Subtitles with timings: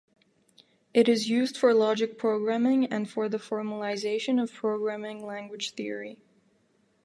[0.95, 6.17] It is used for logic programming and for the formalization of programming language theory.